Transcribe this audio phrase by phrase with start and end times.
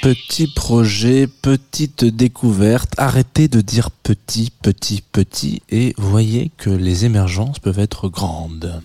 [0.00, 2.92] Petit projet, petite découverte.
[2.98, 8.80] Arrêtez de dire petit, petit, petit et voyez que les émergences peuvent être grandes.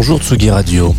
[0.00, 0.94] Bonjour Tsugi Radio.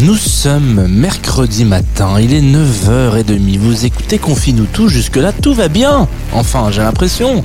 [0.00, 6.08] Nous sommes mercredi matin, il est 9h30, vous écoutez Confine-nous tout, jusque-là tout va bien.
[6.32, 7.44] Enfin, j'ai l'impression.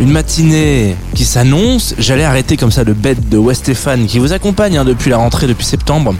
[0.00, 4.78] Une matinée qui s'annonce, j'allais arrêter comme ça le bed de Westéphane qui vous accompagne
[4.78, 6.14] hein, depuis la rentrée, depuis septembre.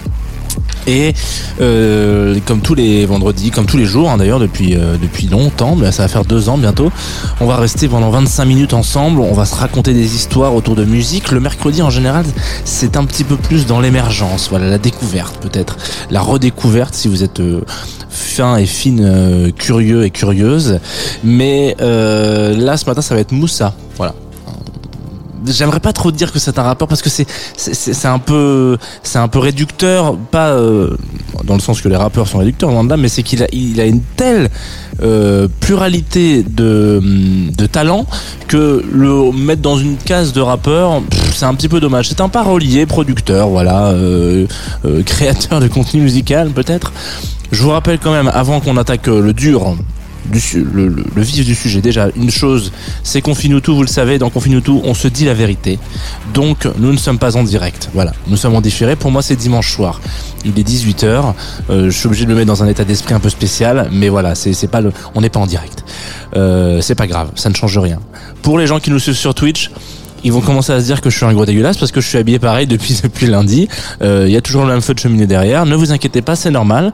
[0.87, 1.15] Et
[1.61, 5.77] euh, comme tous les vendredis, comme tous les jours hein, d'ailleurs depuis euh, depuis longtemps,
[5.77, 6.91] mais ça va faire deux ans bientôt,
[7.41, 10.85] on va rester pendant 25 minutes ensemble, on va se raconter des histoires autour de
[10.85, 11.31] musique.
[11.31, 12.25] Le mercredi en général,
[12.65, 15.77] c'est un petit peu plus dans l'émergence, voilà la découverte peut-être,
[16.11, 17.63] la redécouverte si vous êtes euh,
[18.09, 20.81] fin et fine, euh, curieux et curieuse.
[21.25, 23.75] Mais euh, là ce matin ça va être Moussa,
[25.47, 27.27] j'aimerais pas trop dire que c'est un rappeur parce que c'est
[27.57, 30.97] c'est un peu c'est un peu réducteur pas euh,
[31.45, 33.87] dans le sens que les rappeurs sont réducteurs là mais c'est qu'il a il a
[33.87, 34.51] une telle
[35.03, 37.01] euh, pluralité de
[37.57, 38.07] de talents
[38.47, 41.03] que le mettre dans une case de rappeur
[41.39, 42.09] c'est un petit peu dommage.
[42.09, 44.47] C'est un parolier producteur voilà euh,
[44.85, 46.93] euh, créateur de contenu musical peut-être.
[47.53, 49.77] Je vous rappelle quand même avant qu'on attaque euh, le dur
[50.31, 50.41] du
[50.73, 51.81] le, le- le vif du sujet.
[51.81, 52.73] Déjà, une chose,
[53.03, 55.79] c'est Confine-nous tout, vous le savez, dans Confine-nous tout, on se dit la vérité.
[56.35, 57.91] Donc, nous ne sommes pas en direct.
[57.95, 58.97] Voilà, nous sommes en différé.
[58.97, 60.01] Pour moi, c'est dimanche soir.
[60.45, 61.35] Il est 18h.
[61.69, 64.35] je suis obligé de me mettre dans un état d'esprit un peu spécial, mais voilà,
[64.35, 65.85] c'est c'est pas le, on n'est pas en direct.
[66.37, 67.99] Euh, c'est pas grave, ça ne change rien.
[68.43, 69.71] Pour les gens qui nous suivent sur Twitch,
[70.25, 72.09] ils vont commencer à se dire que je suis un gros dégueulasse parce que je
[72.09, 73.69] suis habillé pareil depuis depuis lundi.
[74.03, 75.65] Euh, Il y a toujours le même feu de cheminée derrière.
[75.67, 76.93] Ne vous inquiétez pas, c'est normal.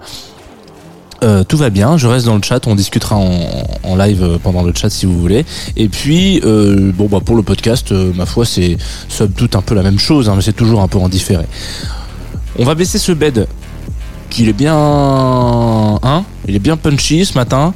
[1.25, 4.63] Euh, tout va bien, je reste dans le chat, on discutera en, live euh, pendant
[4.63, 5.47] le chat si vous voulez.
[5.77, 8.77] Et puis, euh, bon bah pour le podcast, ma foi, c'est
[9.09, 11.47] somme toute un peu la même chose, hein, mais c'est toujours un peu en différé.
[12.59, 13.47] On va baisser ce bed,
[14.29, 17.73] qu'il est bien, hein, il est bien punchy ce matin.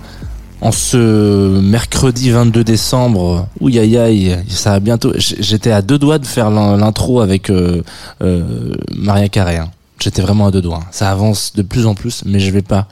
[0.60, 5.12] En ce mercredi 22 décembre, ouïe aïe aïe, ça va bientôt.
[5.16, 7.50] J'étais à deux doigts de faire l'in- l'intro avec
[8.94, 9.60] Maria Carré.
[10.00, 10.82] J'étais vraiment à deux doigts.
[10.90, 12.88] Ça avance de plus en plus, mais je vais pas,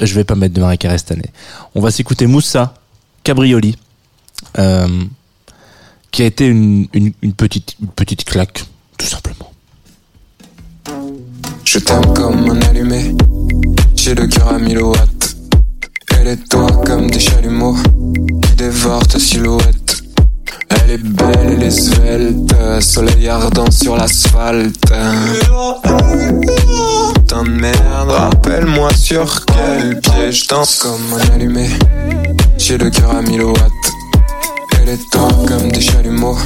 [0.00, 1.30] je vais pas mettre de Carré cette année.
[1.74, 2.74] On va s'écouter Moussa
[3.22, 3.76] Cabrioli,
[4.58, 5.04] euh,
[6.10, 6.88] qui a été une
[7.36, 8.64] petite, une petite claque,
[8.98, 9.50] tout simplement.
[11.64, 13.14] Je t'aime comme un allumé,
[13.96, 15.36] j'ai le cœur à 1000 watts.
[16.16, 17.76] Elle est toi comme des chalumeaux
[18.42, 20.02] qui dévorent ta silhouette.
[20.68, 24.92] Elle est belle, elle est svelte, soleil ardent sur l'asphalte.
[28.06, 31.68] Rappelle-moi sur quel pied je danse comme un allumé.
[32.58, 33.56] J'ai le cœur à 1000 watts.
[34.80, 36.36] Elle est toi comme des chalumeaux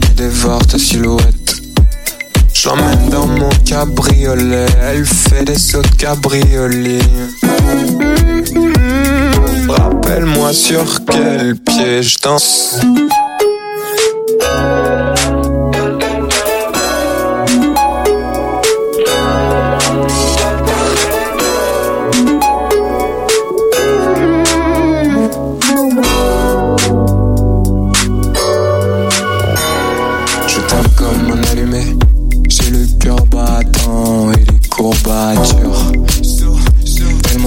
[0.00, 1.56] qui dévorent ta silhouette.
[2.54, 7.00] Je l'emmène dans mon cabriolet, elle fait des sauts de cabriolet.
[9.68, 12.76] Rappelle-moi sur quel pied je danse.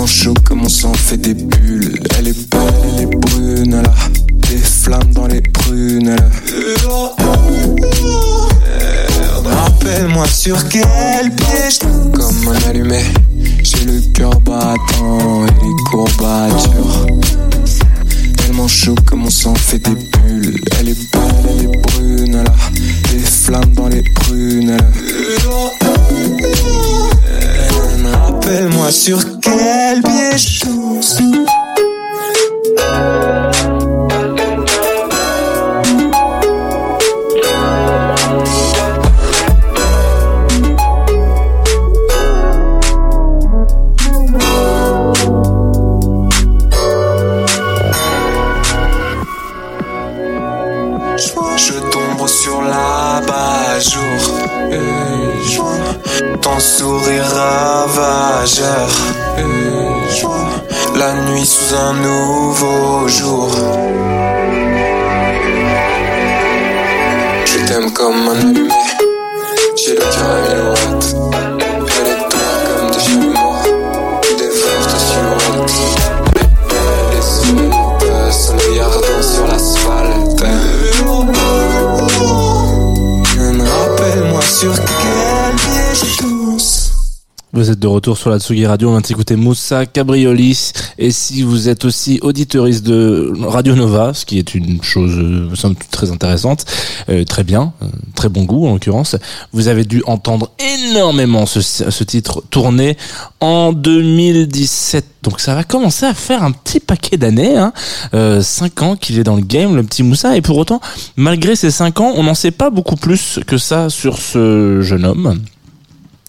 [0.05, 1.99] Tellement chaud que mon sang fait des bulles.
[2.19, 2.61] Elle est belle,
[2.93, 3.93] elle est brune, elle a
[4.47, 6.15] des flammes dans les prunes.
[6.15, 7.11] Elle a...
[9.63, 13.01] Rappelle-moi sur quel pied Comme un allumé,
[13.63, 17.07] j'ai le cœur battant et les courbatures.
[18.37, 20.61] Tellement chaud que mon sang fait des bulles.
[20.79, 22.55] Elle est belle, elle est brune, elle a
[23.11, 24.69] des flammes dans les prunes.
[24.69, 25.84] Elle a-
[28.45, 31.24] Rappelle-moi sur quel pied je.
[61.75, 64.14] Un nouveau jour.
[87.55, 90.73] Vous êtes de retour sur la Tsugi Radio, on vient d'écouter Moussa Cabriolis.
[90.97, 95.49] Et si vous êtes aussi auditoriste de Radio Nova, ce qui est une chose euh,
[95.55, 96.65] toute très intéressante,
[97.07, 99.15] euh, très bien, euh, très bon goût en l'occurrence,
[99.53, 102.97] vous avez dû entendre énormément ce, ce titre tourné
[103.39, 105.05] en 2017.
[105.23, 107.71] Donc ça va commencer à faire un petit paquet d'années, hein.
[108.13, 110.35] Euh, cinq ans qu'il est dans le game, le petit Moussa.
[110.35, 110.81] Et pour autant,
[111.15, 115.05] malgré ces cinq ans, on n'en sait pas beaucoup plus que ça sur ce jeune
[115.05, 115.39] homme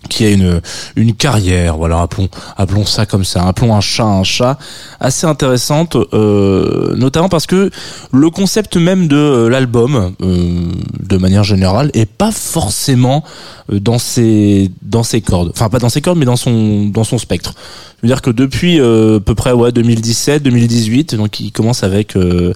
[0.06, 0.60] qui a une
[0.96, 4.58] une carrière, voilà, appelons appelons ça comme ça, appelons un chat un chat,
[5.00, 7.70] assez intéressante, euh, notamment parce que
[8.12, 10.68] le concept même de euh, l'album, euh,
[11.00, 13.24] de manière générale, est pas forcément
[13.72, 17.04] euh, dans ses dans ses cordes, enfin pas dans ses cordes, mais dans son dans
[17.04, 17.54] son spectre.
[17.96, 21.82] Je veux dire que depuis euh, à peu près ouais 2017, 2018, donc il commence
[21.82, 22.52] avec euh,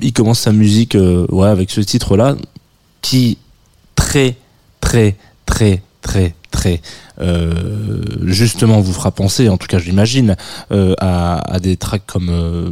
[0.00, 0.96] il commence sa musique
[1.30, 2.36] ouais avec ce titre là
[3.02, 3.38] qui
[3.94, 4.36] très
[4.88, 6.80] très très très très
[7.20, 10.34] euh, justement vous fera penser en tout cas je l'imagine
[10.72, 12.70] euh, à, à des tracks comme euh,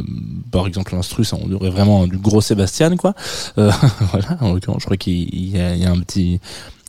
[0.51, 3.13] par exemple l'instru ça on aurait vraiment du gros Sébastien quoi.
[3.59, 3.71] Euh,
[4.11, 6.39] voilà en l'occurrence je crois qu'il il y y a un petit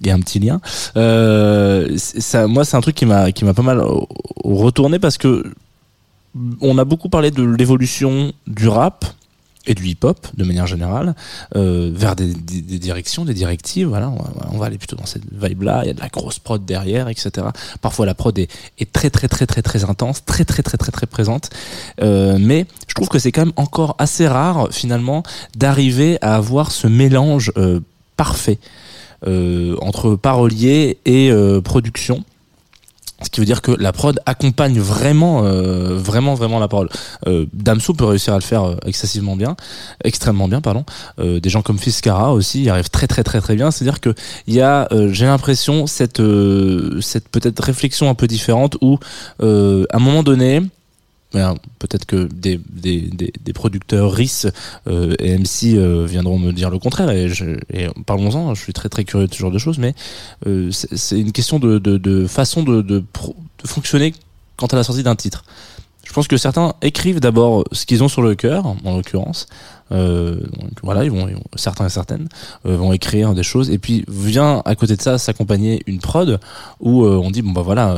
[0.00, 0.60] il y a un petit lien.
[0.96, 3.82] Euh, ça moi c'est un truc qui m'a qui m'a pas mal
[4.44, 5.52] retourné parce que
[6.62, 9.04] on a beaucoup parlé de l'évolution du rap
[9.68, 11.14] et du hip-hop de manière générale
[11.54, 13.86] euh, vers des, directions, des directives.
[13.88, 14.10] Voilà,
[14.50, 15.82] on va, aller plutôt dans cette vibe-là.
[15.84, 17.46] Il y a de la grosse prod derrière, etc.
[17.80, 18.48] Parfois, la prod est,
[18.92, 21.50] très très très très très intense, très très très très très présente.
[22.02, 25.22] Euh, mais je trouve que c'est quand même encore assez rare finalement
[25.54, 27.80] d'arriver à avoir ce mélange euh,
[28.16, 28.58] parfait
[29.80, 31.32] entre parolier et
[31.64, 32.24] production.
[33.20, 36.88] Ce qui veut dire que la prod accompagne vraiment, euh, vraiment, vraiment la parole.
[37.26, 37.46] Euh,
[37.96, 39.56] peut réussir à le faire euh, excessivement bien,
[40.04, 40.84] extrêmement bien, pardon.
[41.18, 43.70] Euh, des gens comme Fiskara aussi y arrivent très, très, très, très bien.
[43.70, 44.14] C'est-à-dire que
[44.46, 46.22] il y a, j'ai l'impression, cette,
[47.00, 48.98] cette peut-être réflexion un peu différente où,
[49.40, 50.62] à un moment donné,
[51.32, 54.46] ben, peut-être que des, des, des, des producteurs RIS
[54.86, 57.30] euh, et MC euh, viendront me dire le contraire et,
[57.72, 59.94] et parlons-en, je suis très très curieux de ce genre de choses, mais
[60.46, 64.14] euh, c'est une question de, de, de façon de, de, de fonctionner
[64.56, 65.44] quant à la sortie d'un titre.
[66.04, 69.46] Je pense que certains écrivent d'abord ce qu'ils ont sur le cœur, en l'occurrence.
[69.92, 70.40] Euh,
[70.82, 72.28] voilà, ils vont, certains et certaines
[72.66, 76.40] euh, vont écrire des choses, et puis vient à côté de ça s'accompagner une prod
[76.80, 77.96] où euh, on dit bon bah voilà,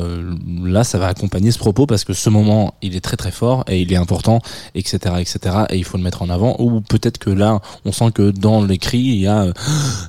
[0.62, 3.64] là ça va accompagner ce propos parce que ce moment il est très très fort
[3.68, 4.40] et il est important,
[4.74, 5.64] etc., etc.
[5.70, 6.56] Et il faut le mettre en avant.
[6.58, 9.46] Ou peut-être que là, on sent que dans l'écrit il y a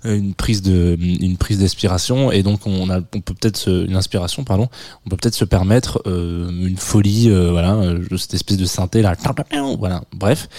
[0.04, 4.44] une prise de une prise d'inspiration et donc on a on peut peut-être une inspiration
[4.44, 4.68] pardon
[5.06, 7.78] on peut peut-être se permettre euh, une folie euh, voilà
[8.18, 9.16] cette espèce de synthé là
[9.80, 10.50] voilà bref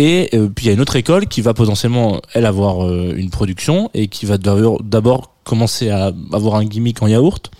[0.00, 3.12] et euh, puis il y a une autre école qui va potentiellement elle avoir euh,
[3.14, 7.50] une production et qui va d'abord d'abord commencer à avoir un gimmick en yaourt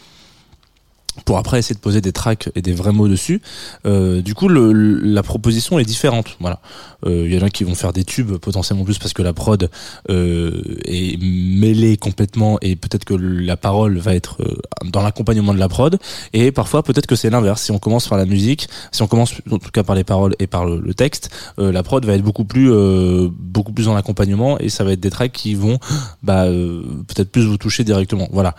[1.24, 3.40] pour après essayer de poser des tracks et des vrais mots dessus.
[3.86, 6.36] Euh, du coup, le, la proposition est différente.
[6.40, 6.60] Voilà,
[7.06, 9.32] Euh, il y en a qui vont faire des tubes potentiellement plus parce que la
[9.32, 9.70] prod
[10.10, 15.58] euh, est mêlée complètement et peut-être que la parole va être euh, dans l'accompagnement de
[15.58, 15.98] la prod.
[16.32, 17.62] Et parfois, peut-être que c'est l'inverse.
[17.62, 20.34] Si on commence par la musique, si on commence en tout cas par les paroles
[20.38, 23.86] et par le, le texte, euh, la prod va être beaucoup plus euh, beaucoup plus
[23.86, 25.78] dans l'accompagnement et ça va être des tracks qui vont
[26.22, 28.28] bah, euh, peut-être plus vous toucher directement.
[28.32, 28.54] Voilà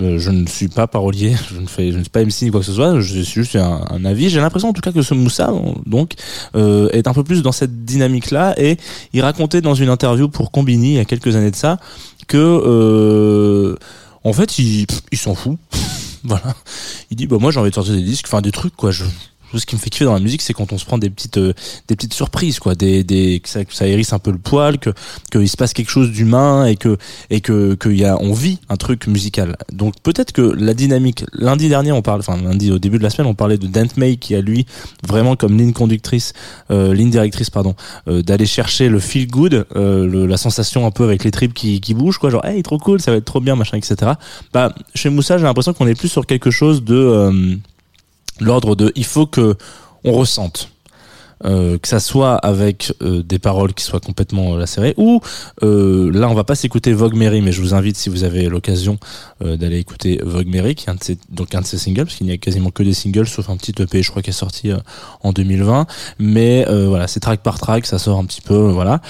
[0.00, 2.50] Euh, je ne suis pas parolier, je ne fais, je ne suis pas MC ni
[2.50, 3.00] quoi que ce soit.
[3.00, 4.30] Je suis juste un, avis.
[4.30, 5.52] J'ai l'impression en tout cas que ce Moussa,
[5.86, 6.14] donc,
[6.54, 8.54] euh, est un peu plus dans cette dynamique-là.
[8.58, 8.78] Et
[9.12, 11.78] il racontait dans une interview pour Combini il y a quelques années de ça
[12.26, 13.76] que, euh,
[14.24, 15.58] en fait, il, il s'en fout.
[16.24, 16.54] voilà.
[17.10, 18.90] Il dit, bah moi j'ai envie de sortir des disques, enfin des trucs quoi.
[18.92, 19.04] Je,
[19.58, 21.38] ce qui me fait kiffer dans la musique, c'est quand on se prend des petites,
[21.38, 21.52] euh,
[21.88, 24.78] des petites surprises, quoi, des, des, que ça, que ça hérisse un peu le poil,
[24.78, 24.90] que
[25.30, 26.96] qu'il se passe quelque chose d'humain et que
[27.30, 29.56] et que qu'il y a, on vit un truc musical.
[29.72, 31.24] Donc peut-être que la dynamique.
[31.32, 33.96] Lundi dernier, on parle, enfin lundi au début de la semaine, on parlait de Dent
[33.96, 34.66] May qui a lui
[35.06, 36.32] vraiment comme ligne conductrice,
[36.70, 37.74] euh, ligne directrice, pardon,
[38.08, 41.54] euh, d'aller chercher le feel good, euh, le, la sensation un peu avec les tripes
[41.54, 44.12] qui, qui bougent, quoi, genre hey trop cool, ça va être trop bien, machin, etc.
[44.52, 47.56] Bah chez Moussa, j'ai l'impression qu'on est plus sur quelque chose de euh,
[48.40, 49.56] l'ordre de il faut que
[50.04, 50.72] on ressente
[51.44, 55.20] euh, que ça soit avec euh, des paroles qui soient complètement euh, lacérées ou
[55.62, 58.48] euh, là on va pas s'écouter Vogue Mary mais je vous invite si vous avez
[58.48, 58.98] l'occasion
[59.44, 62.04] euh, d'aller écouter Vogue Mary qui est un de ses, donc un de ses singles
[62.04, 64.30] parce qu'il n'y a quasiment que des singles sauf un petit EP je crois qui
[64.30, 64.70] est sorti
[65.22, 65.86] en 2020
[66.20, 69.00] mais voilà c'est track par track ça sort un petit peu voilà.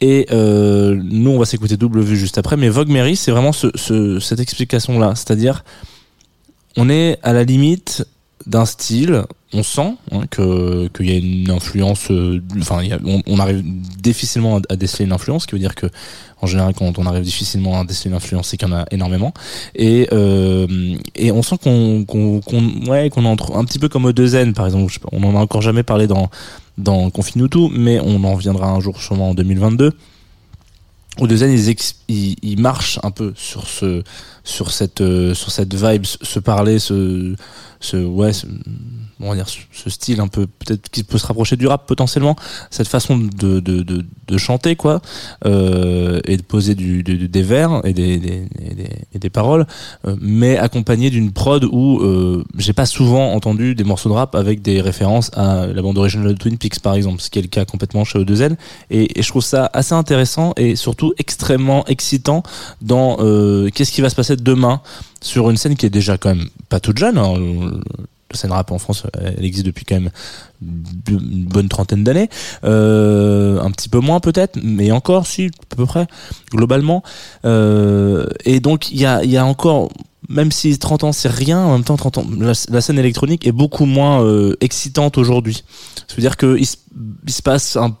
[0.00, 3.68] Et nous on va s'écouter double vue juste après mais Vogue Mary c'est vraiment ce,
[3.74, 5.64] ce, cette explication là c'est à dire
[6.76, 8.04] on est à la limite
[8.48, 12.10] d'un style, on sent hein, que qu'il y a une influence.
[12.10, 13.62] euh, Enfin, on, on arrive
[13.98, 15.86] difficilement à, déceler une influence, ce qui veut dire que
[16.40, 18.84] en général, quand on arrive difficilement à déceler une influence, c'est qu'il y en a
[18.90, 19.32] énormément.
[19.74, 22.40] Et euh, et on sent qu'on qu'on
[22.86, 24.88] ouais qu'on entre un petit peu comme au Zen par exemple.
[24.88, 26.30] Je sais pas, on en a encore jamais parlé dans
[26.78, 29.92] dans Confine tout, mais on en reviendra un jour sûrement en 2022
[31.18, 34.02] au Zen ils, ex- ils, ils marchent un peu sur ce
[34.44, 37.34] sur cette euh, sur cette vibe se se parler ce
[37.80, 38.46] ce ouais ce,
[39.20, 42.36] on va dire ce, style un peu peut-être qui peut se rapprocher du rap potentiellement
[42.70, 45.00] cette façon de de, de, de chanter quoi
[45.46, 48.40] euh, et de poser du, de- de- des vers et des, des,
[48.74, 49.66] des, des paroles
[50.06, 54.34] euh, mais accompagné d'une prod où euh, j'ai pas souvent entendu des morceaux de rap
[54.34, 57.42] avec des références à la bande originale de Twin Peaks par exemple ce qui est
[57.42, 58.56] le cas complètement chez O2N
[58.90, 62.42] et, et je trouve ça assez intéressant et surtout extrêmement excitant
[62.82, 64.80] dans euh, qu'est-ce qui va se passer demain
[65.20, 67.18] sur une scène qui est déjà quand même pas toute jeune.
[67.18, 67.34] hein.
[68.30, 70.10] La scène rap en France, elle existe depuis quand même
[71.08, 72.28] une bonne trentaine d'années,
[72.64, 76.06] euh, un petit peu moins peut-être, mais encore si à peu près
[76.50, 77.02] globalement.
[77.44, 79.88] Euh, et donc il y a, y a encore
[80.28, 83.52] même si 30 ans c'est rien, en même temps 30 ans, la, scène électronique est
[83.52, 85.64] beaucoup moins euh, excitante aujourd'hui.
[86.06, 86.76] Ça veut dire que il, se-
[87.26, 87.96] il se passe un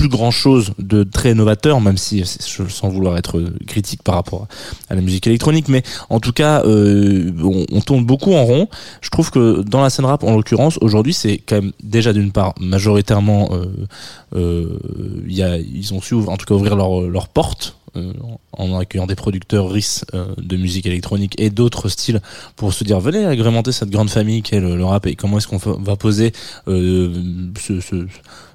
[0.00, 4.48] plus grand chose de très novateur, même si sans vouloir être critique par rapport
[4.88, 8.68] à la musique électronique, mais en tout cas, euh, on, on tourne beaucoup en rond.
[9.02, 12.32] Je trouve que dans la scène rap, en l'occurrence, aujourd'hui, c'est quand même déjà d'une
[12.32, 13.66] part majoritairement, euh,
[14.36, 14.78] euh,
[15.26, 17.76] y a, ils ont su, en tout cas, ouvrir leurs leurs portes.
[17.96, 18.12] Euh,
[18.52, 22.20] en accueillant des producteurs RIS euh, de musique électronique et d'autres styles
[22.56, 25.58] pour se dire venez agrémenter cette grande famille qu'est le, rap et comment est-ce qu'on
[25.58, 26.32] va poser
[26.68, 27.12] euh,
[27.58, 28.06] ce, ce,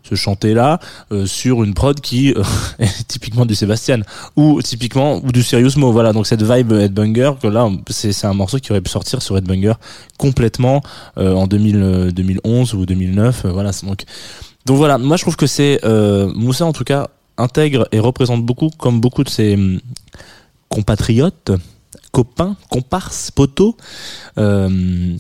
[0.07, 0.79] ce chanter là
[1.11, 2.43] euh, sur une prod qui euh,
[2.79, 4.01] est typiquement du Sébastien
[4.35, 5.91] ou typiquement ou du Serious Mo.
[5.91, 9.21] Voilà donc cette vibe Headbanger que là c'est c'est un morceau qui aurait pu sortir
[9.21, 9.73] sur Headbanger
[10.17, 10.81] complètement
[11.17, 14.03] euh, en 2000, euh, 2011 ou 2009 euh, voilà donc
[14.65, 18.45] donc voilà moi je trouve que c'est euh, Moussa en tout cas intègre et représente
[18.45, 19.79] beaucoup comme beaucoup de ses hum,
[20.69, 21.51] compatriotes
[22.11, 23.75] copains comparses poteaux
[24.37, 25.15] euh,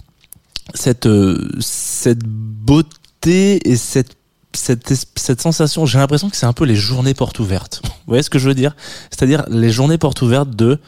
[0.73, 4.15] cette euh, cette beauté et cette
[4.53, 7.81] cette, cette sensation, j'ai l'impression que c'est un peu les journées portes ouvertes.
[7.83, 8.75] Vous voyez ce que je veux dire?
[9.09, 10.79] C'est-à-dire les journées portes ouvertes de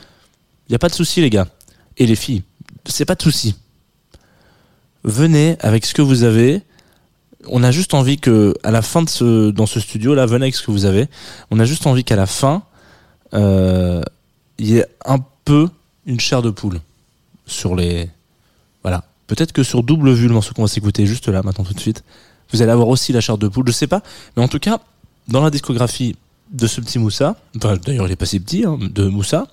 [0.69, 1.47] il y a pas de souci les gars
[1.97, 2.43] et les filles,
[2.85, 3.55] c'est pas de souci.
[5.03, 6.61] Venez avec ce que vous avez.
[7.45, 10.45] On a juste envie que à la fin de ce dans ce studio là, venez
[10.45, 11.07] avec ce que vous avez.
[11.51, 12.63] On a juste envie qu'à la fin
[13.33, 14.01] euh,
[14.57, 15.69] il y ait un peu
[16.05, 16.79] une chair de poule
[17.45, 18.09] sur les
[18.83, 19.03] voilà.
[19.27, 21.79] Peut-être que sur double vue le morceau qu'on va s'écouter juste là maintenant tout de
[21.79, 22.03] suite
[22.51, 24.01] vous allez avoir aussi la chair de poule, je sais pas,
[24.35, 24.79] mais en tout cas,
[25.27, 26.15] dans la discographie
[26.51, 29.47] de ce petit Moussa, d'ailleurs il est pas si petit, hein, de Moussa,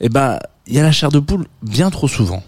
[0.00, 2.42] eh ben, il y a la chair de poule bien trop souvent.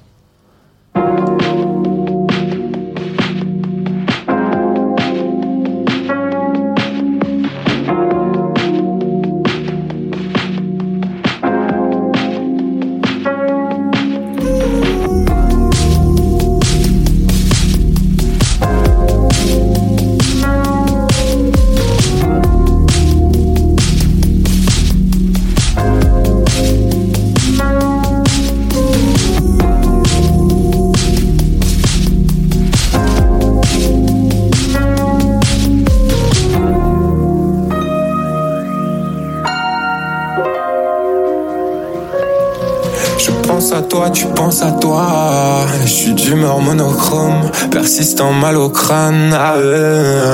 [48.03, 49.33] Persistant mal au crâne.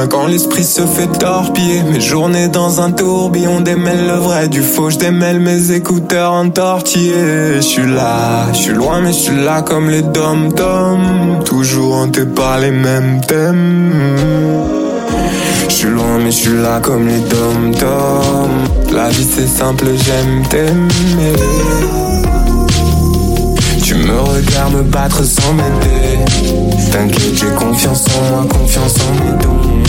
[0.08, 4.88] Quand l'esprit se fait torpiller, mes journées dans un tourbillon démêle le vrai du faux,
[4.88, 7.56] je démêle mes écouteurs entortillés.
[7.56, 12.24] Je suis là, je suis loin mais je suis là comme les dom-toms, toujours hanté
[12.24, 13.92] par les mêmes thèmes.
[15.68, 18.94] Je suis loin mais je suis là comme les dom-toms.
[18.94, 21.36] La vie c'est simple, j'aime t'aimer.
[23.88, 26.18] Tu me regardes me battre sans m'aider.
[26.92, 29.82] T'inquiète, j'ai confiance en moi, confiance en mes dons.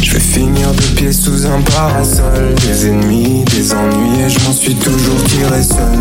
[0.00, 2.54] Je vais finir de pied sous un parasol.
[2.64, 5.98] Des ennemis, des ennuis, et je m'en suis toujours tiré seul.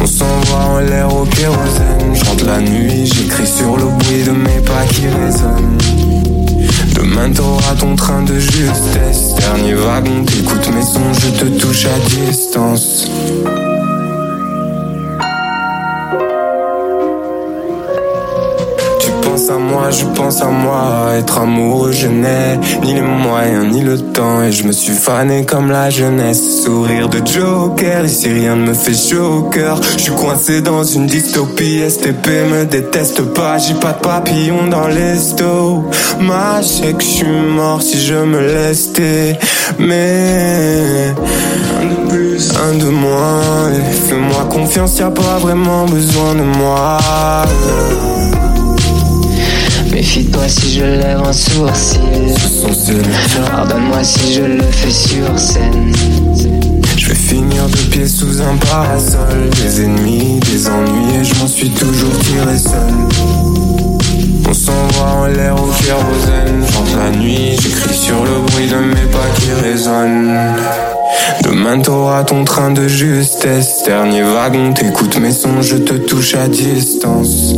[0.00, 2.14] On s'envoie en l'air au kérosène.
[2.14, 5.78] Je la nuit, j'écris sur le bruit de mes pas qui résonnent.
[6.94, 9.34] Demain t'auras ton train de justesse.
[9.36, 13.08] Dernier wagon, t'écoutes mes sons, je te touche à distance.
[19.30, 21.12] Tu penses à moi, je pense à moi.
[21.16, 24.42] Être amoureux, je n'ai ni les moyens ni le temps.
[24.42, 26.64] Et je me suis fané comme la jeunesse.
[26.64, 29.80] Sourire de Joker, ici rien ne me fait chaud au cœur.
[29.96, 31.80] Je suis coincé dans une dystopie.
[31.88, 35.84] STP me déteste pas, j'ai pas de papillon dans l'esto.
[36.20, 38.90] Ma sais que je suis mort si je me laisse
[39.78, 41.14] Mais
[41.80, 43.70] un de plus, un de moins.
[44.08, 46.98] Fais-moi confiance, y a pas vraiment besoin de moi.
[50.00, 52.00] Méfie-toi si je lève un sourcil.
[53.50, 55.92] Pardonne-moi si je le fais sur scène.
[56.96, 59.50] Je vais finir de pied sous un parasol.
[59.62, 62.94] Des ennemis, des ennuis et je m'en suis toujours tiré seul.
[64.48, 66.64] On s'envoie en l'air au kérosène.
[66.72, 70.34] Chante la nuit, j'écris sur le bruit de mes pas qui résonnent.
[71.44, 73.82] Demain t'auras ton train de justesse.
[73.84, 77.52] Dernier wagon, t'écoutes mes sons, je te touche à distance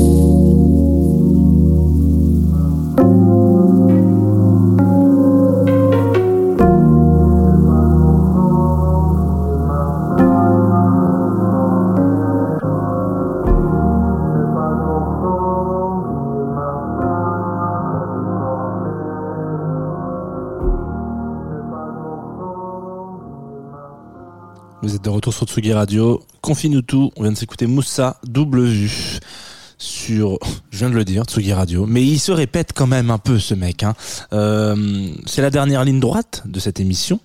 [25.03, 26.23] de retour sur Tsugi Radio.
[26.41, 27.11] Confie-nous tout.
[27.17, 29.19] On vient de s'écouter Moussa, double vue.
[29.79, 30.39] Sur,
[30.71, 31.87] je viens de le dire, Tsugi Radio.
[31.87, 33.83] Mais il se répète quand même un peu, ce mec.
[33.83, 33.95] Hein.
[34.33, 37.19] Euh, c'est la dernière ligne droite de cette émission,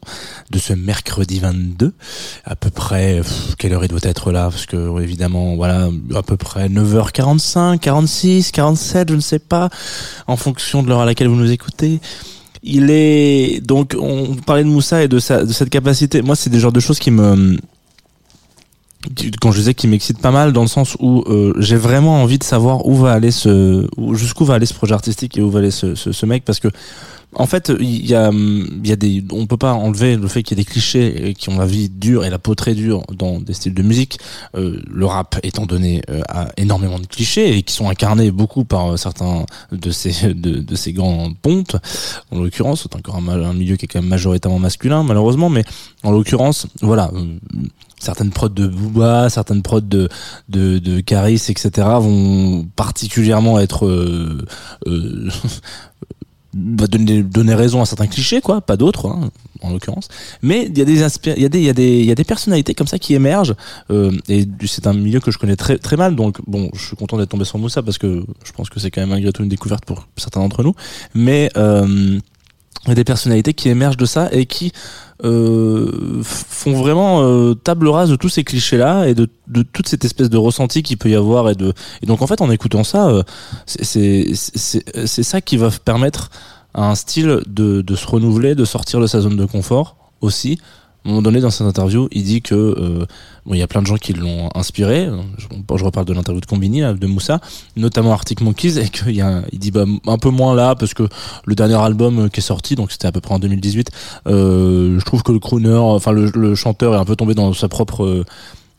[0.49, 1.93] de ce mercredi 22.
[2.45, 3.21] À peu près,
[3.59, 4.49] quelle heure il doit être là?
[4.49, 9.69] Parce que, évidemment, voilà, à peu près 9h45, 46, 47, je ne sais pas,
[10.25, 12.01] en fonction de l'heure à laquelle vous nous écoutez.
[12.63, 16.21] Il est donc on parlait de Moussa et de sa de cette capacité.
[16.21, 17.57] Moi, c'est des genres de choses qui me
[19.41, 22.39] quand je disais qui m'excite pas mal dans le sens où euh, j'ai vraiment envie
[22.39, 25.49] de savoir où va aller ce où- jusqu'où va aller ce projet artistique et où
[25.49, 26.67] va aller ce, ce, ce mec parce que
[27.35, 30.57] en fait il y a y a des on peut pas enlever le fait qu'il
[30.57, 33.39] y ait des clichés qui ont la vie dure et la peau très dure dans
[33.39, 34.19] des styles de musique.
[34.55, 38.63] Euh, le rap étant donné euh, a énormément de clichés et qui sont incarnés beaucoup
[38.63, 41.75] par euh, certains de ces de, ces grands pontes.
[42.31, 45.63] En l'occurrence c'est encore un, milieu qui est quand même majoritairement masculin malheureusement mais
[46.03, 47.25] en l'occurrence voilà euh,
[47.99, 50.07] certaines prods de Booba certaines prods de
[50.49, 53.87] de, de Caris etc vont particulièrement être
[56.77, 59.29] va donner donner raison à certains clichés quoi pas d'autres hein,
[59.61, 60.07] en l'occurrence.
[60.41, 61.01] Mais il y a des
[61.35, 62.99] il y a des il y a des il y a des personnalités comme ça
[62.99, 63.55] qui émergent
[63.91, 66.95] euh, et c'est un milieu que je connais très très mal donc bon je suis
[66.95, 69.43] content d'être tombé sur Moussa parce que je pense que c'est quand même malgré tout
[69.43, 70.73] une découverte pour certains d'entre nous.
[71.13, 72.19] Mais euh,
[72.87, 74.71] des personnalités qui émergent de ça et qui
[75.23, 79.87] euh, font vraiment euh, table rase de tous ces clichés là et de, de toute
[79.87, 82.51] cette espèce de ressenti qu'il peut y avoir et de et donc en fait en
[82.51, 83.23] écoutant ça euh,
[83.65, 86.29] c'est c'est ça qui va permettre
[86.73, 90.59] à un style de de se renouveler de sortir de sa zone de confort aussi
[91.07, 93.05] un moment donné dans cette interview il dit que euh,
[93.45, 95.09] bon il y a plein de gens qui l'ont inspiré.
[95.37, 97.39] Je, je reparle de l'interview de Combini là, de Moussa
[97.75, 100.93] notamment Arctic Monkeys et qu'il y a il dit bah un peu moins là parce
[100.93, 101.07] que
[101.45, 103.89] le dernier album euh, qui est sorti donc c'était à peu près en 2018
[104.27, 107.67] euh, je trouve que le crooner enfin le, chanteur est un peu tombé dans sa
[107.67, 108.25] propre euh,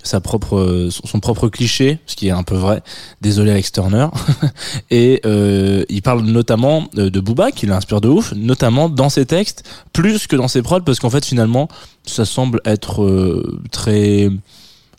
[0.03, 2.83] sa propre euh, son, propre cliché ce qui est un peu vrai.
[3.21, 4.07] Désolé Alex Turner.
[4.91, 9.27] Et euh, il parle notamment euh, de Booba qui l'inspire de ouf notamment dans ses
[9.27, 11.69] textes plus que dans ses prods parce qu'en fait finalement
[12.07, 14.31] ça semble être euh, très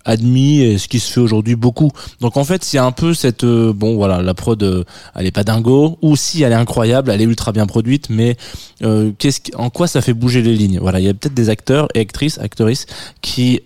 [0.06, 1.92] admis et ce qui se fait aujourd'hui beaucoup.
[2.22, 4.84] Donc en fait, a un peu cette euh, bon voilà, la prod euh,
[5.16, 8.38] elle est pas dingo ou si elle est incroyable, elle est ultra bien produite mais
[8.84, 10.80] euh, qu'est-ce en quoi ça fait bouger les lignes?
[10.80, 12.86] Voilà, il y a peut-être des acteurs et actrices, actrices
[13.22, 13.62] qui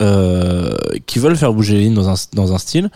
[1.05, 2.89] qui veulent faire bouger les lignes dans un dans un style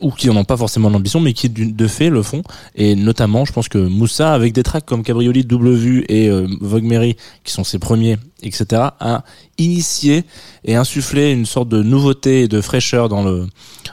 [0.00, 2.42] ou qui en ont pas forcément l'ambition, mais qui de fait le font.
[2.74, 6.46] Et notamment, je pense que Moussa, avec des tracks comme Cabrioli, Double Vue et euh,
[6.60, 9.24] Vogue Mary, qui sont ses premiers, etc., a
[9.58, 10.24] initié
[10.64, 13.46] et insufflé une sorte de nouveauté et de fraîcheur dans le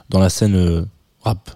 [0.10, 0.86] dans la scène euh,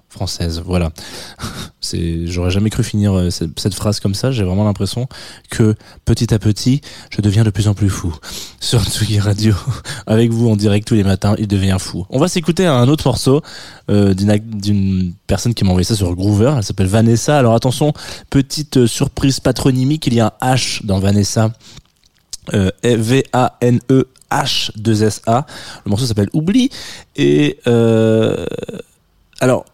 [0.10, 0.62] française.
[0.66, 0.92] Voilà.
[1.82, 4.32] C'est, j'aurais jamais cru finir euh, cette, phrase comme ça.
[4.32, 5.08] J'ai vraiment l'impression
[5.50, 8.16] que petit à petit, je deviens de plus en plus fou
[8.60, 9.56] sur Tsugi Radio.
[10.06, 12.06] Avec vous en direct tous les matins, il devient fou.
[12.10, 13.42] On va s'écouter un autre morceau
[13.90, 16.54] euh, d'une personne qui m'a envoyé ça sur Groover.
[16.58, 17.38] Elle s'appelle Vanessa.
[17.38, 17.94] Alors attention,
[18.30, 20.08] petite euh, surprise patronymique.
[20.08, 21.52] Il y a un H dans Vanessa.
[22.54, 25.46] Euh, V-A-N-E H2S-A.
[25.86, 26.70] Le morceau s'appelle Oubli.
[27.16, 27.60] Et
[29.41, 29.65] alors,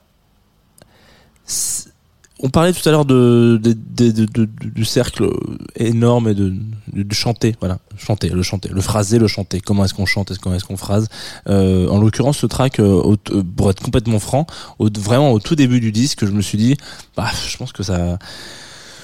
[2.40, 5.30] on parlait tout à l'heure de, du cercle
[5.76, 6.54] énorme et de,
[7.12, 9.60] chanter, voilà, chanter, le chanter, le phraser, le chanter.
[9.60, 11.10] Comment est-ce qu'on chante, est-ce comment est-ce qu'on phrase?
[11.50, 14.48] Euh, En l'occurrence, ce track, euh, euh, pour être complètement franc,
[14.80, 16.78] au, vraiment au tout début du disque, je me suis dit,
[17.16, 18.20] bah, je pense que ça,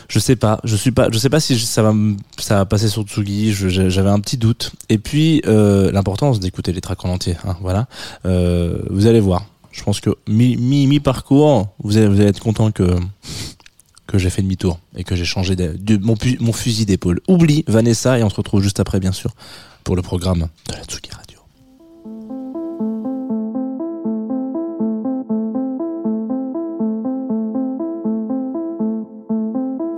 [0.08, 1.94] je sais pas, je suis pas, je sais pas si ça va,
[2.38, 3.52] ça va passer sur Tsugi.
[3.52, 4.72] J'avais un petit doute.
[4.90, 7.36] Et puis euh, l'importance d'écouter les tracks en entier.
[7.46, 7.88] Hein, voilà,
[8.24, 9.46] vous allez voir.
[9.74, 12.96] Je pense que mi mi, mi parcours, vous allez, être content que
[14.14, 17.20] j'ai fait demi-tour et que j'ai changé de, mon, mon fusil d'épaule.
[17.28, 19.32] Oublie Vanessa et on se retrouve juste après, bien sûr,
[19.84, 21.40] pour le programme de la Tsugi Radio.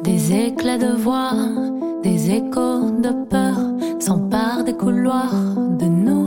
[0.04, 1.34] Des éclats de voix,
[2.04, 3.58] des échos de peur
[4.00, 5.34] s'emparent des couloirs
[5.78, 6.25] de nous,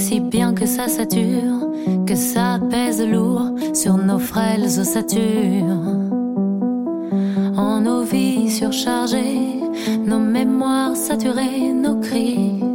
[0.00, 1.68] si bien que ça sature,
[2.06, 5.84] que ça pèse lourd sur nos frêles ossatures.
[7.56, 9.60] En nos vies surchargées,
[10.06, 12.69] nos mémoires saturées, nos cris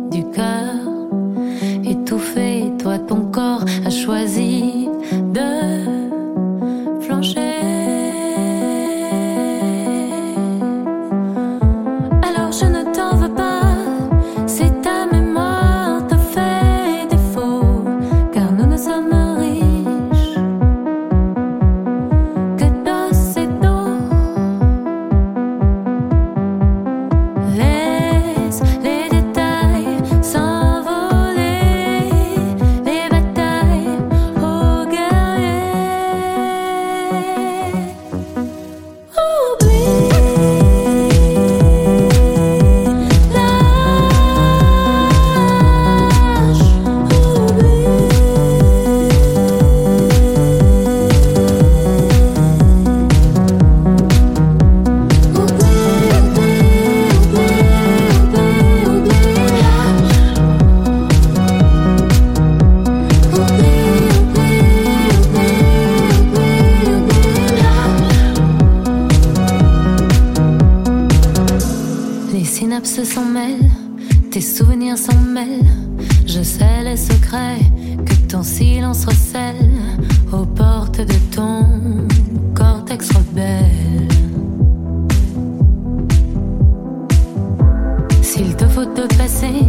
[88.36, 89.64] S'il te faut te passer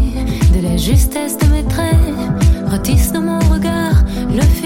[0.53, 1.95] de la justesse de mes traits,
[2.67, 4.66] retisse dans mon regard le fil